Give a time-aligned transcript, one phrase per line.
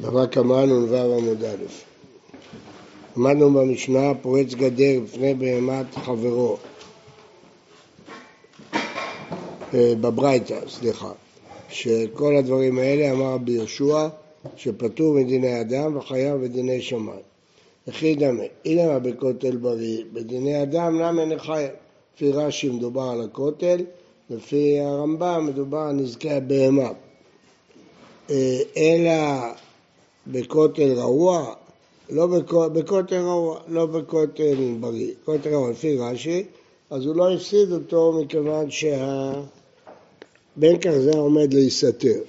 [0.00, 1.64] בבא קמא נ"ו עמוד א'
[3.16, 6.56] למדנו במשנה פורץ גדר לפני בהמת חברו
[9.74, 11.12] אה, בברייתא, סליחה,
[11.68, 14.08] שכל הדברים האלה אמר רבי יהושע
[14.56, 17.20] שפטור מדיני אדם וחייב בדיני שמיים.
[17.88, 21.70] וכי דמה, אילמה בכותל בריא, בדיני אדם למה אין חייב?
[22.16, 23.80] לפי רש"י מדובר על הכותל,
[24.30, 26.90] לפי הרמב"ם מדובר על נזקי הבהמה.
[28.30, 29.12] אה, אלא
[30.26, 31.54] בכותל רעוע,
[32.10, 32.26] לא
[32.72, 35.12] בכותל רעוע, לא בכותל בריא.
[35.24, 36.44] כותל רעוע לפי רש"י,
[36.90, 39.46] אז הוא לא הפסיד אותו מכיוון שהבן
[40.80, 42.20] כזה עומד להיסתר.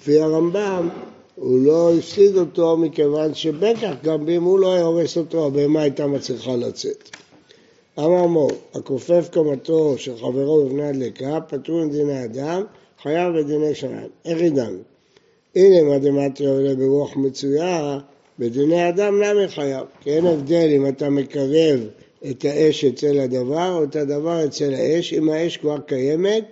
[0.00, 0.88] לפי הרמב"ם,
[1.36, 6.06] הוא לא הפסיד אותו מכיוון שבטח גם אם הוא לא היה הורס אותו, הבהמה הייתה
[6.06, 7.10] מצליחה לצאת.
[7.98, 12.62] אמר מור, הכופף קומתו של חברו בבני הדלקה, פטור מדיני אדם,
[13.02, 14.08] חייב בדיני שמיים.
[14.24, 14.78] איך ידענו?
[15.56, 17.98] הנה מה דמטריה עולה ברוח מצויה,
[18.38, 19.86] בדיני אדם למה חייב?
[20.00, 21.80] כי אין הבדל אם אתה מקרב
[22.30, 26.44] את האש אצל הדבר או את הדבר אצל האש, אם האש כבר קיימת,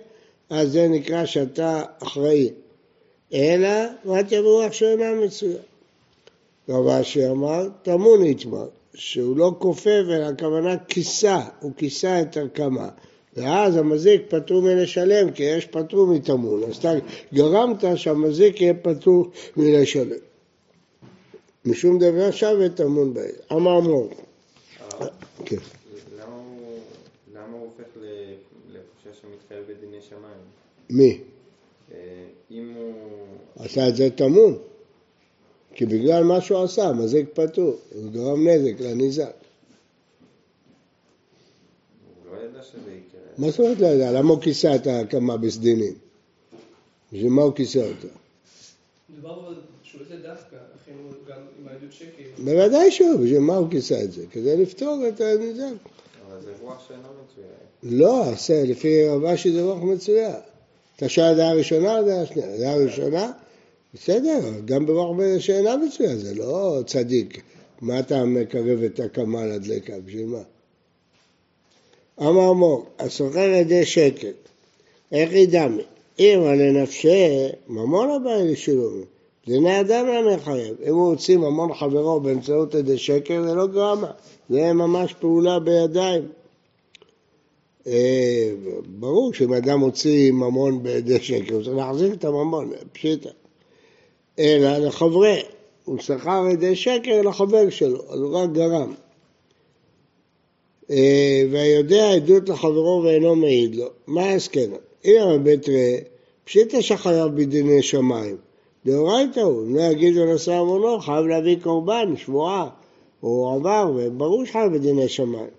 [0.49, 2.49] אז זה נקרא שאתה אחראי.
[3.33, 3.69] אלא
[4.05, 5.57] מטריה ברוח שאינה מצויה.
[6.69, 12.89] רב אשי אמר, טמון יתמר, שהוא לא כופף, אלא הכוונה כיסה, הוא כיסה את הקמה.
[13.39, 16.63] ואז המזיק פטור מלשלם, כי יש פטור מטמון.
[16.63, 16.93] אז אתה
[17.33, 20.17] גרמת שהמזיק יהיה פטור מלשלם.
[21.65, 23.35] משום דבר שווה טמון בעיר.
[23.51, 24.09] אמר מור.
[25.45, 25.55] כן.
[27.33, 27.89] למה הוא הופך
[28.73, 30.41] לחופשה שמתחייב בדיני שמיים?
[30.89, 31.21] מי?
[31.93, 31.97] אה,
[32.51, 32.93] אם הוא...
[33.65, 34.57] עשה את זה טמון.
[35.73, 37.75] כי בגלל מה שהוא עשה, מזיק פטור.
[37.95, 39.38] הוא גרם נזק לניזק.
[42.59, 43.21] לא שזה יקרה.
[43.37, 44.11] מה זאת אומרת לא יודע?
[44.11, 45.93] למה הוא כיסה את ההקמה בסדינים?
[47.13, 48.07] בשביל מה הוא כיסה אותה?
[49.09, 52.43] מדובר שהוא עושה דווקא, לכן הוא גם עם העדות שקר.
[52.43, 54.25] בוודאי שהוא, בשביל מה הוא כיסה את זה?
[54.31, 55.63] כדי לפתור את הניזק.
[56.27, 57.47] אבל זה רוח שאינו מצויה.
[57.83, 58.23] לא,
[58.67, 60.35] לפי רבשי זה רוח מצויה.
[60.95, 62.57] אתה שואל דעה ראשונה או דעה שנייה?
[62.57, 63.31] דעה ראשונה?
[63.93, 67.41] בסדר, גם ברוח שאינה מצויה, זה לא צדיק.
[67.81, 69.93] מה אתה מקרב את הקמה לדלקה?
[70.05, 70.41] בשביל מה?
[72.21, 74.49] אמר מור, הסוחר ידי שקט,
[75.11, 75.83] איך ידמי?
[76.19, 79.01] אם על נפשי ממון הבא לשילום.
[79.47, 80.75] דיני אדם לא מחייב.
[80.87, 84.11] אם הוא הוציא ממון חברו באמצעות ידי שקר, זה לא גרמה.
[84.49, 86.27] זה ממש פעולה בידיים.
[87.87, 88.51] אה,
[88.85, 93.29] ברור שאם אדם הוציא ממון בידי שקר, הוא צריך להחזיק את הממון, פשיטה.
[94.39, 95.41] אלא לחברי,
[95.85, 98.93] הוא שכר ידי שקר לחבר שלו, אז הוא רק גרם.
[100.91, 104.71] אה, והיודע עדות לחברו ואינו מעיד לו, מה ההסכם?
[105.05, 105.97] אם הבית ראה,
[106.45, 108.37] פשיטא שחייב בדיני שמיים.
[108.85, 112.69] דאורייתא הוא, אם לא יגיד ונשא עוונו, חייב להביא קורבן, שבועה,
[113.19, 115.49] הוא עבר, וברור שחייב בדיני שמיים.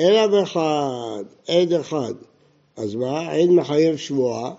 [0.00, 2.14] אלא באחד, עד אחד.
[2.76, 3.32] אז מה?
[3.32, 4.54] עד מחייב שבועה,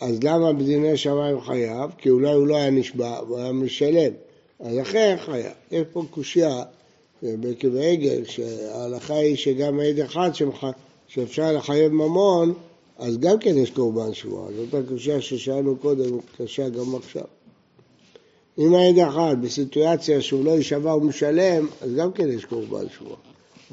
[0.00, 1.90] אז למה בדיני שמיים חייב?
[1.98, 4.12] כי אולי הוא לא היה נשבע, הוא היה משלם.
[4.60, 5.52] אז אחרי חייב.
[5.70, 6.62] יש פה קושייה
[7.22, 10.64] בעקב העגל, שההלכה היא שגם עד אחד שמח...
[11.08, 12.54] שאפשר לחייב ממון,
[12.98, 14.52] אז גם כן יש קורבן שבועה.
[14.52, 17.24] זאת הקושייה ששאלנו קודם, קשה גם עכשיו.
[18.58, 23.16] אם העד אחד בסיטואציה שהוא לא יישבע ומשלם, אז גם כן יש קורבן שבועה.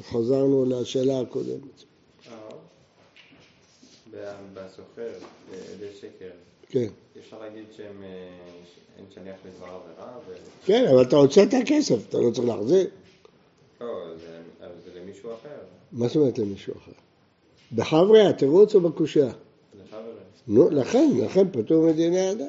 [0.02, 1.84] חזרנו לשאלה הקודמת.
[4.54, 5.12] בסוחר,
[5.74, 6.30] עדי שקר,
[6.68, 6.86] כן.
[7.18, 10.18] אפשר להגיד שהם, אה, שליח לדבר עבירה?
[10.64, 12.86] כן, אבל אתה רוצה את הכסף, אתה לא צריך להחזיר.
[13.80, 13.86] לא,
[14.16, 15.58] זה, למישהו אחר.
[15.92, 16.92] מה זאת אומרת למישהו אחר?
[17.74, 19.32] בחברי התירוץ או בקושייה?
[19.74, 20.04] לחברים.
[20.48, 22.46] נו, לכן, לכן פטור מדיני אדם.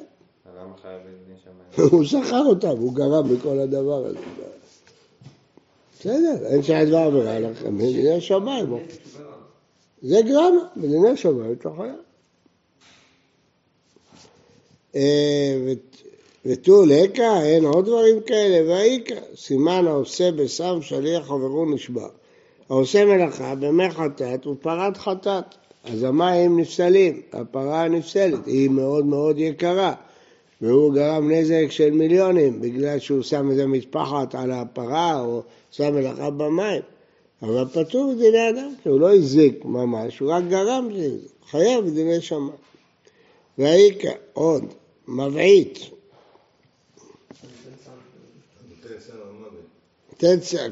[0.56, 1.90] למה חייב בדיני שמיים?
[1.92, 4.18] הוא שכר אותם, הוא גרם בכל הדבר הזה.
[6.00, 8.66] בסדר, אין שהיה דבר עבירה לכם, בדיני שמיים.
[10.02, 11.94] זה גרמה, בדיני שמיים אתה חייב.
[16.46, 22.08] ותו לקה, אין עוד דברים כאלה, והאיכא, סימן העושה בסם שליח חברו נשבע.
[22.68, 25.44] העושה מלאכה במי חטאת ופרת חטאת.
[25.84, 29.94] אז המים נפסלים, הפרה נפסלת, היא מאוד מאוד יקרה.
[30.60, 36.30] והוא גרם נזק של מיליונים בגלל שהוא שם איזה מטפחת על הפרה או שם מלאכה
[36.30, 36.82] במים.
[37.42, 42.20] אבל פטור בדיני אדם, כי הוא לא הזיק ממש, הוא רק גרם לזה, חייב בדיני
[42.20, 42.50] שמיים.
[43.58, 44.64] והאיכא, עוד,
[45.08, 45.78] מבעית.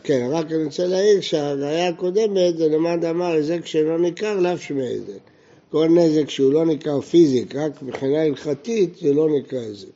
[0.04, 4.82] כן, רק אני רוצה להעיר שהראיה הקודמת זה למד אמר היזק שאינו ניכר לאו שמי
[4.82, 5.20] היזק.
[5.70, 9.88] כל נזק שהוא לא ניכר פיזיק, רק מבחינה הלכתית זה לא נקרא היזק.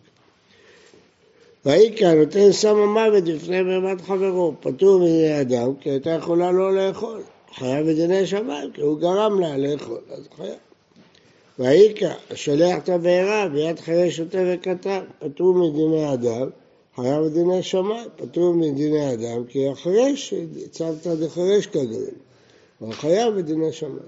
[1.66, 7.22] ויקרא נותן סם המוות לפני בהמת חברו, פטור מדיני אדם, כי הייתה יכולה לא לאכול.
[7.54, 10.54] חייב בדיני שמיים, כי הוא גרם לה לאכול, אז חייב.
[11.58, 16.48] ויקרא, השולח את הבעירה ביד חיי שוטה וקטן, פטור מדיני אדם,
[16.96, 20.34] חייב בדיני שמיים, פטור מדיני אדם, כי החרש,
[20.70, 22.14] צוותא דחרש כגרים,
[22.80, 23.98] אבל חייב בדיני שמיים.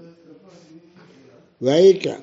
[1.61, 2.15] ויקרא,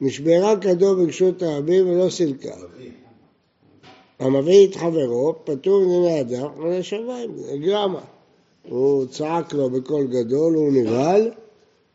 [0.00, 2.54] נשברה כדו ברשות הרבים ולא סילקה.
[4.18, 8.00] המביא את חברו, פטור מדיני אדם, חייב שמיים, גרמה.
[8.68, 11.30] הוא צעק לו בקול גדול, הוא נבהל,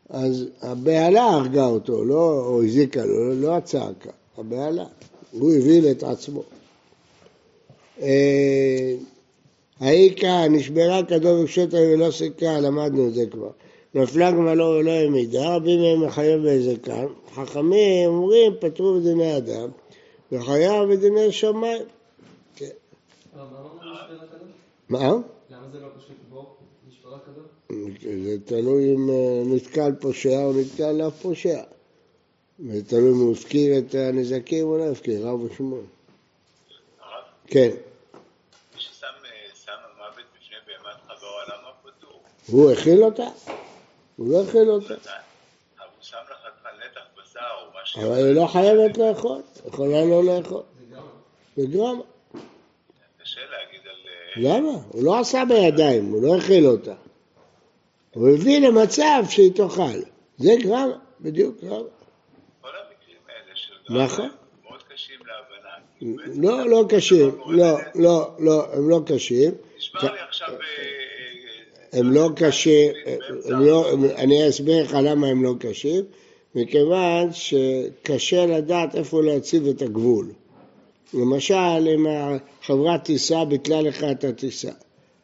[0.08, 4.84] אז הבהלה הרגה אותו, לא, או הזיקה לו, לא הצעקה, הבהלה.
[5.32, 6.42] הוא הבהיל את עצמו.
[8.02, 8.94] אה,
[9.80, 13.50] האיכה נשברה כדור ופשוטה ולא סיכה, למדנו את זה כבר.
[13.94, 17.06] נפלה גמלו ולא העמידה, רבים מהם מחייב באיזה כאן.
[17.34, 19.68] חכמים אומרים פטרו בדיני אדם
[20.32, 21.82] וחייב בדיני שמיים.
[22.56, 22.68] כן.
[24.88, 24.98] מה?
[24.98, 26.56] למה זה לא פשוט בור?
[26.88, 27.44] נשברה כדור?
[28.24, 31.62] זה תלוי אם אה, נתקל פושע או נתקל לאף פושע.
[32.68, 35.80] זה תלוי אם הוא הפקיר את הנזקים או לא הפקיר, רב ושמואל.
[37.46, 37.70] כן,
[38.74, 42.22] מי ששם אה, סם המוות בפני בהמת חברו, למה פטור?
[42.52, 43.26] הוא הכיל אותה?
[44.16, 44.94] הוא לא הכיל אותה.
[47.96, 50.62] אבל היא לא חייבת לאכול, יכולה לא לאכול.
[51.56, 52.02] בגרמה.
[53.22, 53.96] קשה להגיד על...
[54.06, 54.78] אה, למה?
[54.88, 56.94] הוא לא עשה בידיים, הוא לא הכיל אותה.
[58.14, 60.00] הוא הביא למצב שהיא תאכל.
[60.38, 61.76] זה גרמה, בדיוק גרמה.
[62.60, 64.30] כל המקרים האלה של גרם נכון.
[64.64, 66.48] מאוד קשים להבנה.
[66.48, 69.54] לא, לא קשים, לא, לא, לא, הם לא קשים.
[69.76, 70.48] נשמע לי עכשיו...
[71.92, 72.90] הם לא קשים,
[73.44, 76.04] לא, אני אסביר לך למה הם לא קשים,
[76.54, 80.32] מכיוון שקשה לדעת איפה להציב את הגבול.
[81.14, 82.06] למשל, אם
[82.62, 84.70] החברת טיסה ביטלה לך את הטיסה,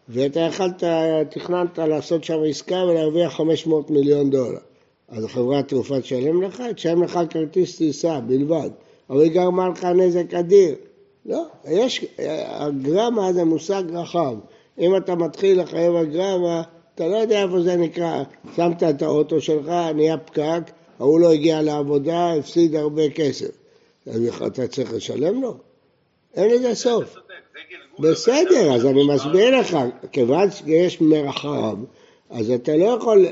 [0.08, 0.84] ואתה יכלת,
[1.30, 4.58] תכננת לעשות שם עסקה ולהרוויח 500 מיליון דולר,
[5.08, 8.70] אז החברת תעופה תשלם לך, תשלם לך כרטיס טיסה בלבד,
[9.10, 10.74] אבל היא גרמה לך נזק אדיר.
[11.26, 12.04] לא, יש,
[12.48, 14.34] הגרמה זה מושג רחב.
[14.78, 16.62] אם אתה מתחיל לחייב על גרמה,
[16.94, 18.22] אתה לא יודע איפה זה נקרא.
[18.56, 20.60] שמת את האוטו שלך, נהיה פקק,
[20.98, 23.50] ההוא לא הגיע לעבודה, הפסיד הרבה כסף.
[24.06, 25.54] אז אתה צריך לשלם לו?
[26.34, 27.14] אין לזה סוף.
[27.98, 29.78] בסדר, אז אני מסביר לך,
[30.12, 31.76] כיוון שיש מרחב,
[32.30, 33.26] אז אתה לא יכול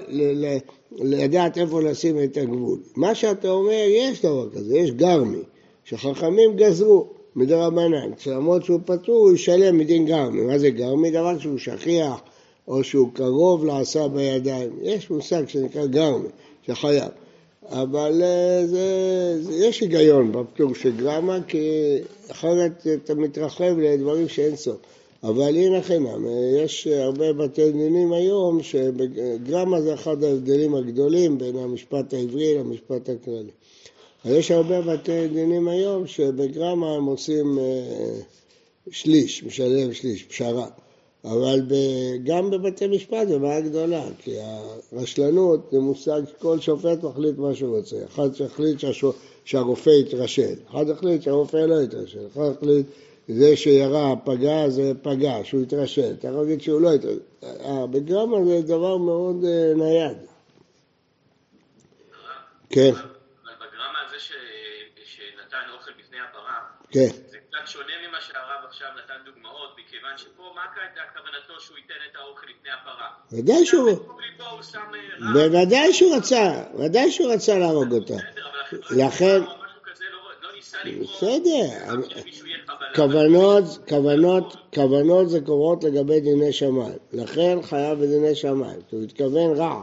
[0.99, 2.79] לדעת איפה לשים את הגבול.
[2.97, 5.43] מה שאתה אומר, יש דבר כזה, יש גרמי,
[5.85, 10.41] שחכמים גזרו מדרבנן, למרות שהוא פטור, הוא ישלם מדין גרמי.
[10.41, 11.11] מה זה גרמי?
[11.11, 12.21] דבר שהוא שכיח,
[12.69, 14.71] או שהוא קרוב לעשה בידיים.
[14.83, 16.29] יש מושג שנקרא גרמי,
[16.67, 17.09] שחייב.
[17.71, 21.69] אבל אה, זה, זה, יש היגיון בפטור של גרמה, כי
[22.31, 24.77] אחרת אתה מתרחב לדברים שאין סוף.
[25.23, 31.57] אבל הנה חינם, אה, יש הרבה בתי דינים היום שגרמה זה אחד ההבדלים הגדולים בין
[31.57, 33.51] המשפט העברי למשפט הכללי.
[34.27, 38.21] אז יש הרבה בתי דינים היום שבגרמה הם עושים אה,
[38.91, 40.67] שליש, משלם שליש, פשרה.
[41.25, 41.61] אבל
[42.25, 44.37] גם בבתי משפט זו בעיה גדולה, כי
[44.93, 47.97] הרשלנות זה מושג שכל שופט מחליט מה שהוא רוצה.
[48.05, 49.13] אחד שהחליט שהשו-
[49.45, 52.87] שהרופא יתרשל, אחד החליט שהרופא לא יתרשל, אחד החליט
[53.29, 57.19] זה שירה פגע זה פגע, שהוא יתרשל, אתה יכול להגיד שהוא לא יתרשל.
[57.43, 60.17] אה, בגרמה זה דבר מאוד אה, נייד.
[62.71, 63.01] כן, אבל
[63.55, 64.33] בגרמה הזה ש...
[65.05, 66.59] שנתן אוכל בפני הפרה,
[66.91, 67.09] כן.
[67.31, 71.95] זה קצת שונה ממה שהרב עכשיו נתן דוגמאות, מכיוון שפה מה הייתה כוונתו שהוא ייתן
[72.11, 73.09] את האוכל לפני הפרה?
[73.33, 78.15] ודאי שהוא, אה, בוודאי שהוא רצה, ודאי שהוא רצה להרוג אותה.
[78.91, 79.55] לכן- לא,
[80.43, 80.49] לא
[81.03, 81.95] בסדר.
[82.97, 86.99] כוונות, כוונות, כוונות זה קובעות לגבי דיני שמיים.
[87.13, 89.83] לכן חייב בדיני שמיים, כי הוא התכוון רע.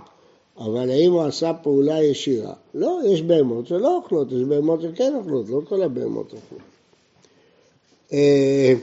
[0.58, 2.54] אבל האם הוא עשה פעולה ישירה?
[2.74, 6.62] לא, יש בהמות שלא אוכלות, יש בהמות שכן אוכלות, לא כל הבהמות אוכלות.
[8.14, 8.74] אה,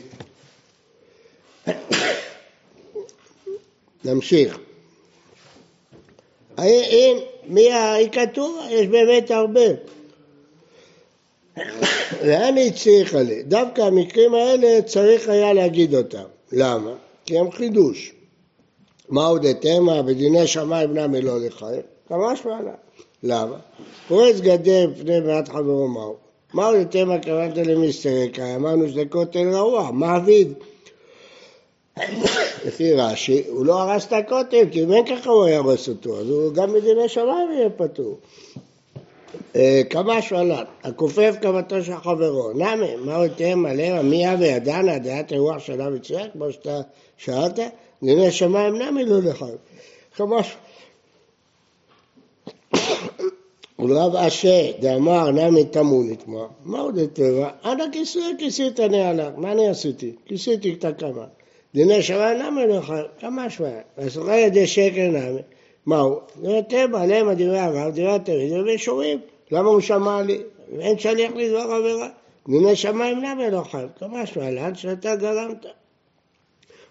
[4.04, 4.58] נמשיך.
[6.58, 8.58] אין, מי הכתוב?
[8.70, 9.66] יש באמת הרבה.
[12.24, 13.42] לאן היא הצליחה לי?
[13.42, 16.24] דווקא המקרים האלה צריך היה להגיד אותם.
[16.52, 16.94] למה?
[17.26, 18.12] כי הם חידוש.
[19.10, 21.82] מה עוד התמה בדיני שמיים בנם אלוה לחיים?
[22.10, 22.72] ממש מעלה.
[23.22, 23.56] למה?
[24.08, 26.16] פורץ גדר בפני מעט חברו מהו?
[26.54, 28.56] מה עוד התמה כוונת למסתרקה?
[28.56, 30.52] אמרנו שזה כותל רעוע, מעביד.
[32.66, 36.30] לפי רש"י, הוא לא הרס את הכותל, כי אם אין ככה הוא יהרוס אותו, אז
[36.30, 38.18] הוא גם בדיני שמיים יהיה פטור.
[39.56, 44.98] אה, כבש ולד, הכופף כמתו של חברו, נמי, מה הוא יתאם מלא, מי אבי ידענה,
[44.98, 46.80] דעת אירוח שלה מצויה, כמו שאתה
[47.16, 47.58] שאלת,
[48.02, 49.44] דיני שמיים נמי לא לך.
[50.16, 50.56] כבש.
[53.78, 57.48] ולרב אשה דאמר נמי תמו נטמע, מה עוד טבע?
[57.64, 60.12] אנא כיסוי כיסית נעלה, מה אני עשיתי?
[60.26, 61.24] כיסיתי את הקמה.
[61.74, 63.70] דיני שמיים נמי לא יכול, כמה שווה.
[63.98, 65.40] ועשוכה ידי שקר נמי.
[65.86, 66.20] מהו?
[66.42, 69.20] זה טבע, למה דברי הרב, דברי התלמיד, דברי שורים.
[69.50, 70.42] למה הוא שמע לי?
[70.78, 72.08] אין שליח לדבר עבירה.
[72.48, 73.88] דיני שמיים למה לא חייב?
[73.98, 75.66] כמה לאן שאתה גרמת.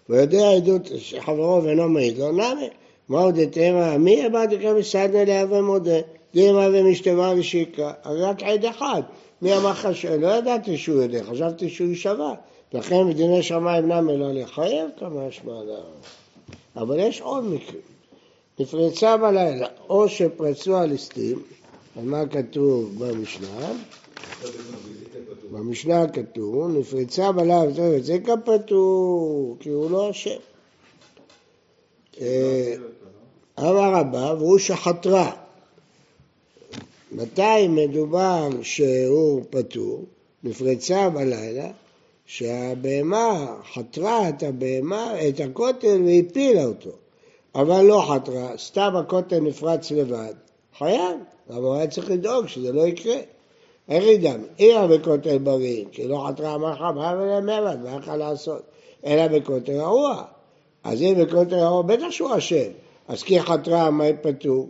[0.08, 2.68] ויודע עדות שחברו ואינו מעיד לו, נמי.
[3.08, 3.98] מהו דתימה?
[3.98, 6.00] מי הבאתי כמסעדנה להווה מודה?
[6.34, 9.02] דימה ומשתמה ושיקרא, רק עד אחד.
[9.42, 10.04] מי אמר לך ש...
[10.04, 12.32] לא ידעתי שהוא יודע, חשבתי שהוא יישבע.
[12.72, 15.74] לכן בדיני שמיים נמי לא לחייב כמה שמעלה.
[16.76, 17.80] אבל יש עוד מקרים.
[18.60, 21.42] נפרצה בלילה, או שפרצו הליסטים,
[21.96, 23.72] על מה כתוב במשנה?
[25.50, 30.38] במשנה כתוב, נפרצה בלילה, טוב, זה כפתור, כי הוא לא אשם.
[32.20, 32.74] אה,
[33.58, 35.32] אמר רבא, והוא שחתרה.
[37.12, 40.04] מתי מדובר שהוא פטור?
[40.44, 41.70] נפרצה בלילה,
[42.26, 46.99] שהבהמה חתרה את הבהמה, את הכותל והפילה אותו.
[47.54, 50.34] אבל לא חתרה, סתם הכותל נפרץ לבד.
[50.78, 51.16] חייב,
[51.50, 53.16] אבל הוא היה צריך לדאוג שזה לא יקרה.
[53.88, 54.40] איך ידעם?
[54.56, 58.62] עירה בכותל בריא, כי לא חתרה אמר לך, מה ולמבד, מה יכול לעשות?
[59.06, 60.22] אלא בכותל הרוע.
[60.84, 62.70] אז אם בכותל הרוע, בטח שהוא אשם.
[63.08, 64.68] אז כי חתרה, מה פטור?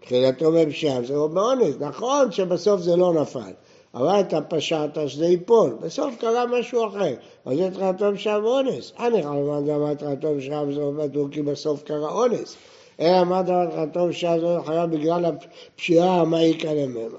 [0.00, 1.74] תחילתו בפשיעה, זה לא באונס.
[1.80, 3.52] נכון שבסוף זה לא נפל,
[3.94, 5.76] אבל אתה פשעת שזה ייפול.
[5.80, 8.92] בסוף קרה משהו אחר, אז זה תחילתו בפשיעה ואונס.
[8.98, 12.56] אני חלמן גם תחילתו בפשיעה וזה פטור כי בסוף קרה אונס.
[13.00, 17.16] אלא מה דבר תחילתו בפשיעה זה חייב בגלל הפשיעה, מה יקרה ממנו.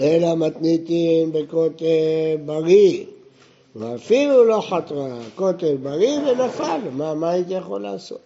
[0.00, 3.04] אלא מתניתין בכותל בריא,
[3.76, 8.20] ואפילו לא חתרה, כותל בריא ונפל, מה, מה הייתי יכול לעשות?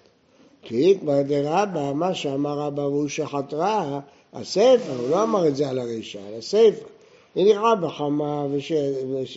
[0.62, 4.00] כי כבר דרבא, מה שאמר רבא הוא שחתרה,
[4.32, 6.95] הספר, הוא לא אמר את זה על הרישה, על הספר.
[7.36, 8.72] הניחה בחמה וש...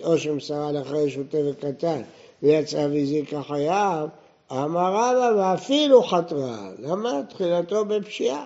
[0.03, 2.01] או שמסרה לאחרי שוטה וקטן
[2.43, 4.07] ויצאה והזיקה חייו,
[4.51, 6.69] אמר רבא ואפילו חתרה.
[6.79, 7.21] למה?
[7.29, 8.45] תחילתו בפשיעה.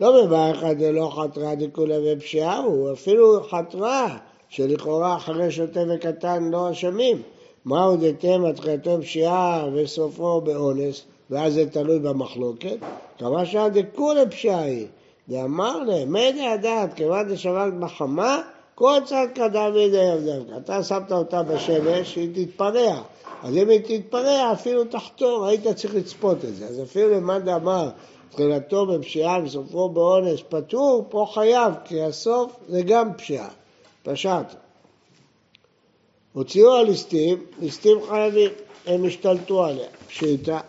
[0.00, 0.24] לא
[0.62, 4.16] עד דלא חתרה דכולה בפשיעה, הוא אפילו חתרה,
[4.48, 7.22] שלכאורה אחרי שוטה וקטן לא אשמים.
[7.64, 12.76] מהו דתמה תחילתו בפשיעה וסופו באונס, ואז זה תלוי במחלוקת.
[13.18, 14.86] כמה שעה דכולה פשיעה היא.
[15.28, 18.42] ואמר להם, מדי הדעת, כיוון דשבת בחמה,
[18.78, 20.56] כל צד קדם בידי עבדך.
[20.56, 23.02] אתה שמת אותה בשמש, היא תתפרע.
[23.42, 26.66] אז אם היא תתפרע, אפילו תחתור, היית צריך לצפות את זה.
[26.66, 27.88] אז אפילו למאן דאמר,
[28.30, 33.48] תחילתו בפשיעה וסופו באונס פטור, פה חייב, כי הסוף זה גם פשיעה.
[34.02, 34.54] פשט.
[36.32, 38.50] הוציאו הליסטים, ליסטים חייבים,
[38.86, 39.88] הם השתלטו עליה.
[40.08, 40.60] פשיטה.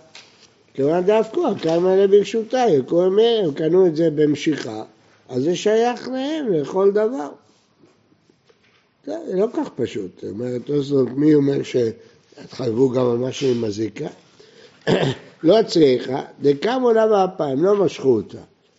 [0.74, 4.84] כיוון דווקא, כמה אלה ברשותה, הם קנו את זה במשיכה,
[5.30, 7.30] אז זה שייך להם לכל דבר.
[9.08, 10.12] זה לא כך פשוט.
[10.22, 14.08] זאת אומרת, תוספות מי אומר שהתחייבו גם על משהו עם מזיקה?
[15.44, 18.38] לא צריכה, דקמו לה באפיים, לא משכו אותה.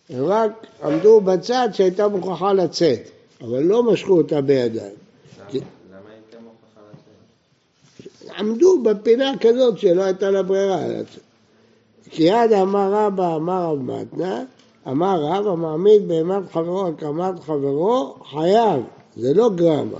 [0.09, 0.51] הם רק
[0.83, 3.09] עמדו בצד שהייתה מוכרחה לצאת,
[3.41, 4.95] אבל לא משכו אותה בידיים.
[8.37, 10.79] עמדו בפינה כזאת שלא הייתה לה ברירה.
[12.09, 14.43] כי יד אמר רבא, אמר רב מתנה,
[14.87, 18.81] אמר רב המעמיד בהמת חברו על קמת חברו, חייב,
[19.19, 19.99] זה לא גרמה.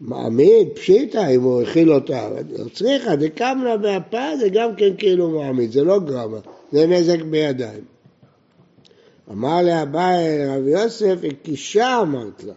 [0.00, 5.72] מעמיד, פשיטא, אם הוא הכיל אותה, לא צריכה, דקמנה באפה זה גם כן כאילו מעמיד,
[5.72, 6.38] זה לא גרמה,
[6.72, 7.84] זה נזק בידיים.
[9.30, 12.54] אמר לאביי רבי יוסף, הקישה אמרת לה.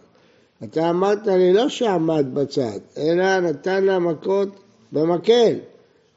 [0.63, 4.49] אתה אמרת לי לא שעמד בצד, אלא נתן לה מכות
[4.91, 5.55] במקל.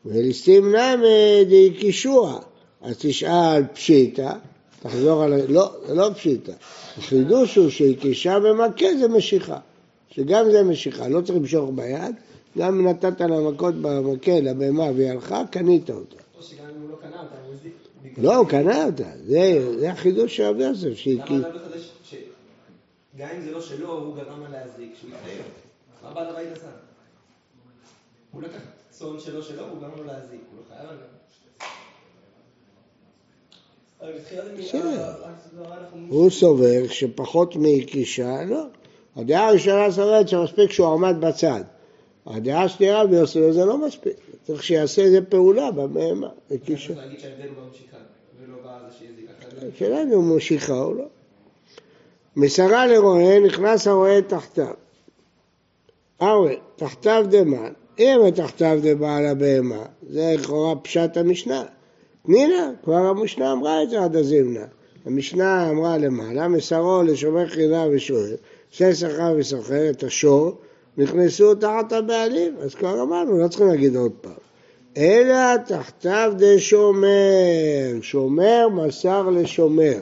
[0.06, 2.38] וליסטים נמי דהקישוע.
[2.82, 4.32] אז תשאל פשיטא,
[4.80, 5.36] תחזור על ה...
[5.48, 6.52] לא, זה לא פשיטא.
[6.98, 9.58] החידוש הוא שהקישה במכה זה משיכה.
[10.10, 12.14] שגם זה משיכה, לא צריך למשוך ביד,
[12.58, 16.16] גם אם נתת לה מכות במקל לבהמה והיא הלכה, קנית אותה.
[16.36, 17.72] או שגם אם הוא לא קנה אותה, הוא הזיק.
[18.18, 21.06] לא, הוא קנה אותה, זה, החידוש של רבי יוסף.
[21.06, 22.14] למה אתה לא מחדש ש...
[23.16, 25.42] גם אם זה לא שלו, הוא גרם לה להזיק, שהוא יתחייב.
[26.02, 26.66] מה בעל הבית עשה?
[28.32, 31.17] הוא לקח צאן שלו שלו, הוא גרם לו להזיק, הוא לא חייב עליו.
[34.58, 35.12] בסדר.
[36.08, 38.64] הוא סובר שפחות מהקישה, לא.
[39.16, 41.62] הדעה הראשונה סוברת שמספיק שהוא עמד בצד.
[42.26, 45.70] הדעה השנייה רבי יוסף זה לא מספיק, צריך שיעשה איזה פעולה
[48.98, 49.30] שהזיק.
[49.38, 51.04] אחרת השאלה אם הוא משיכה או לא.
[52.36, 54.74] מסרה לרועה, נכנס הרועה תחתיו.
[56.22, 61.64] ארוה, תחתיו דמן, אם תחתיו דבעל הבהמה, זה לכאורה פשט המשנה.
[62.28, 64.64] תנינה, כבר המשנה אמרה את זה עד הזמנה.
[65.06, 68.34] המשנה אמרה למעלה, מסרו לשומר חילה ושואל,
[68.70, 70.52] עושה שכר וסוחר את השור,
[70.96, 74.32] נכנסו תחת הבעלים, אז כבר אמרנו, לא צריכים להגיד עוד פעם.
[74.96, 77.08] אלא תחתיו דשומר,
[78.02, 79.98] שומר מסר לשומר.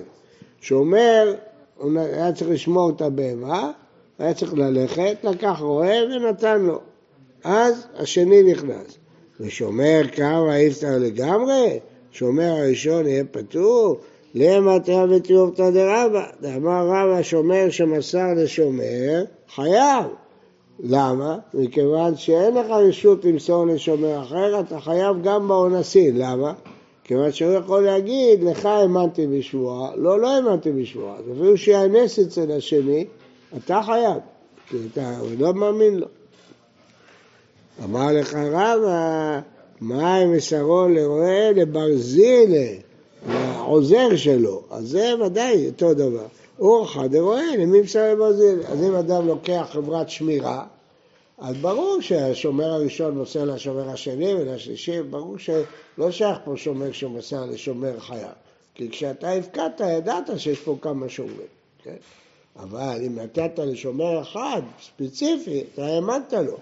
[0.60, 1.34] שומר,
[1.76, 3.70] הוא היה צריך לשמור את הבהמה,
[4.18, 6.80] היה צריך ללכת, לקח רועה ונתן לו.
[7.44, 8.98] אז השני נכנס.
[9.40, 11.78] ושומר כמה יפתר לגמרי?
[12.16, 13.96] שומר הראשון יהיה פטור?
[14.34, 16.26] למה תראה ותיובתא דרבא?
[16.40, 20.04] דאמר רבא שומר שמסר לשומר, חייב.
[20.80, 21.38] למה?
[21.54, 26.16] מכיוון שאין לך רשות למסור לשומר אחר, אתה חייב גם באונסין.
[26.16, 26.52] למה?
[27.04, 31.16] כיוון שהוא יכול להגיד, לך האמנתי בשבועה, לא, לא האמנתי בשבועה.
[31.18, 33.06] אפילו שיאנס אצל השני,
[33.56, 34.16] אתה חייב,
[34.68, 36.06] כי אתה לא מאמין לו.
[37.84, 39.40] אמר לך רבא,
[39.80, 42.66] מה מסרו לרועה לברזילה,
[43.28, 46.26] לעוזר שלו, אז זה ודאי אותו דבר.
[46.58, 48.68] אורחא דרועה, למי מסר לברזילה?
[48.68, 50.64] אז אם אדם לוקח חברת שמירה,
[51.38, 58.00] אז ברור שהשומר הראשון מוסר לשומר השני ולשלישי, ברור שלא שייך פה שומר שמוסר לשומר
[58.00, 58.28] חייו.
[58.74, 61.46] כי כשאתה הפקדת, ידעת שיש פה כמה שומרים,
[61.82, 61.96] כן?
[62.56, 66.56] אבל אם נתת לשומר אחד, ספציפי, אתה האמנת לו.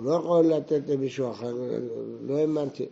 [0.00, 1.54] הוא לא יכול לתת למישהו אחר,
[2.26, 2.86] לא האמנתי.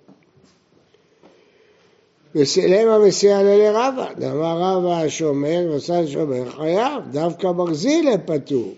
[2.35, 8.75] וסילם מסיע לרבא, דאמר רבא השומר ועשה לשומר חייב, דווקא ברזילה פטור.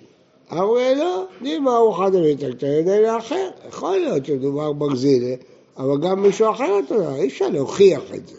[0.52, 3.50] אמרו לא, דימה הוא אחד המתקתר ידי לאחר.
[3.68, 5.34] יכול להיות שמדובר ברזילה,
[5.76, 8.36] אבל גם מישהו אחר אותו, אי אפשר להוכיח את זה.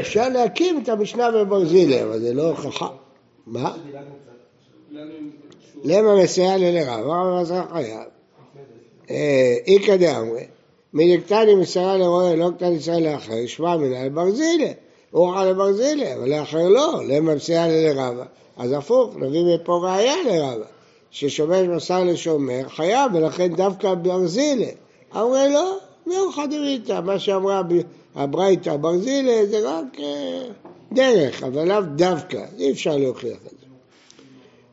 [0.00, 2.88] אפשר להקים את המשנה בברזילה, אבל זה לא הוכחה.
[3.46, 3.76] מה?
[5.84, 7.04] למה מסייע ללרב?
[7.04, 8.19] אמר מזרח חייב.
[9.66, 10.44] איכא דאמרי,
[10.92, 14.72] מדקתני מסרה לרועה, לא קטן ישראל לאחר, שמע מנה לברזילה.
[15.14, 18.24] אוכל לברזילה, אבל לאחר לא, למה מסייע ללרבה.
[18.56, 20.64] אז הפוך, נביא מפה ראייה לרבה,
[21.10, 24.70] ששומר מסר לשומר חייב, ולכן דווקא ברזילה.
[25.16, 27.62] אמרי לא, מאוחד דמיתא, מה שאמרה
[28.14, 30.42] הברייתא ברזילה זה רק אה,
[30.92, 33.66] דרך, אבל לאו דווקא, אי אפשר להוכיח את זה.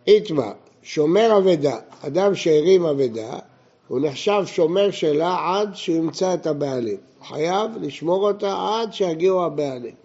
[0.08, 0.52] איתמר,
[0.84, 3.40] שומר אבדה, אדם שהרים אבדה,
[3.88, 6.98] הוא נחשב שומר שלה עד שהוא ימצא את הבעלים.
[7.28, 9.96] חייב לשמור אותה עד שיגיעו הבעלים.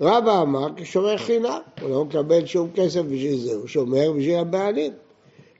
[0.00, 4.92] רבא אמר כשומר חינם, הוא לא מקבל שום כסף בשביל זה, הוא שומר בשביל הבעלים.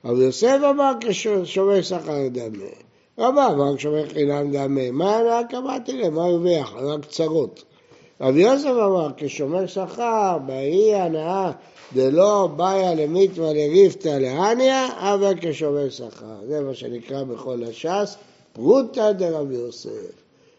[0.05, 2.65] אבל יוסף אמר כשומר שכר דמה.
[3.19, 4.91] רבא אמר כשומר חינם דמה.
[4.91, 6.13] מה הנאה קבעתי להם?
[6.13, 6.73] מה הרוויח?
[6.73, 7.63] רק צרות.
[8.21, 11.51] רבי יוסף אמר כשומר שכר, בהיא הנאה
[11.93, 16.35] דלא באיה למיתווה לריפתא להניה, אבל כשומר שכר.
[16.47, 18.15] זה מה שנקרא בכל הש"ס,
[18.53, 20.11] פרוטא דרבי יוסף.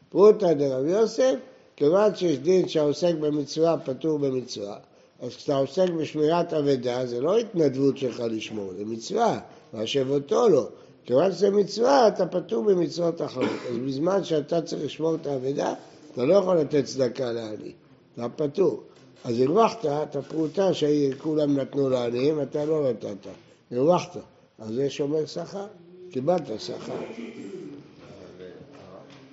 [0.08, 1.34] פרוטא דרבי יוסף
[1.76, 4.76] כיוון שיש דין שהעוסק במצווה פטור במצווה,
[5.20, 9.40] אז כשאתה עוסק בשמירת אבדה זה לא התנדבות שלך לשמור, זה מצווה,
[9.74, 10.68] והשבותו לא.
[11.04, 13.48] כיוון שזה מצווה, אתה פטור במצוות אחרות.
[13.70, 15.74] אז בזמן שאתה צריך לשמור את האבדה,
[16.12, 17.72] אתה לא יכול לתת צדקה לעני,
[18.14, 18.82] אתה פטור.
[19.24, 23.30] אז הרווחת את הפרוטה שכולם נתנו לעניים, אתה לא נתת,
[23.70, 24.16] הרווחת.
[24.58, 25.66] אז זה שומר שכר,
[26.10, 26.92] קיבלת שכר.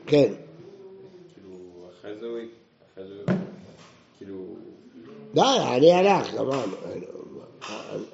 [0.08, 0.34] כן.
[2.02, 2.40] אחרי זה הוא...
[4.18, 4.36] כאילו...
[5.34, 5.42] די,
[5.76, 6.76] אני הלך, גמרנו.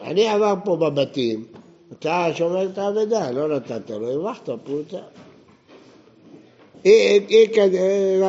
[0.02, 1.46] אני עבר פה בבתים,
[1.92, 5.02] אתה שומר את האבדה, לא נתת לו, הרווחת פרוטה.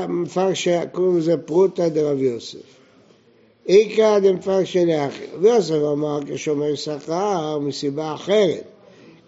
[0.08, 2.81] מפרשה, קוראים לזה פרוטה דרב יוסף.
[3.68, 5.24] איכא דמפרשה לאחי.
[5.34, 8.64] רבי יוסף אמר כשומר שכר מסיבה אחרת,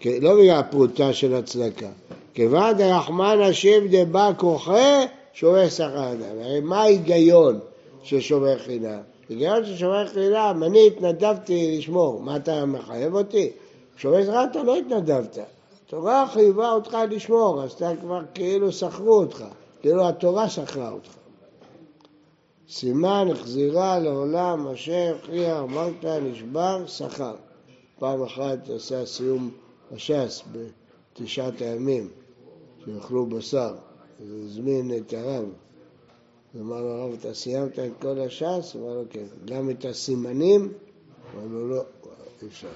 [0.05, 1.89] לא בגלל הפרוטה של הצדקה.
[2.33, 6.39] כיוון דרחמן השיב דבא כוחה שומר שכר אדם.
[6.41, 7.59] הרי מה ההיגיון
[8.03, 8.99] של שומר חינם?
[9.29, 13.49] היגיון של שומר חינם, אני התנדבתי לשמור, מה אתה מחייב אותי?
[13.97, 15.37] שומר שכר אתה לא התנדבת.
[15.87, 19.43] התורה חייבה אותך לשמור, אז אתה כבר כאילו שכרו אותך,
[19.81, 21.24] כאילו התורה שכרה אותך.
[22.69, 27.35] סימן החזירה לעולם אשר הכריע אמרת נשבר שכר.
[27.99, 29.51] פעם אחת עשה סיום
[29.91, 32.09] הש"ס בתשעת הימים,
[32.85, 33.75] שיאכלו בשר.
[34.21, 35.45] אז הזמין את הרב.
[36.59, 38.75] אמר לו, הרב, אתה סיימת את כל הש"ס?
[38.75, 39.25] אמר לו, כן.
[39.45, 40.73] גם את הסימנים?
[41.35, 41.81] אמר לו, לא,
[42.41, 42.67] אי אפשר.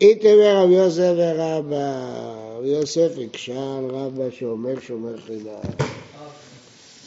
[0.00, 5.89] איתמר רבי יוסף ורבא, רבי יוסף הקשה על רבא שאומר שומר חינם.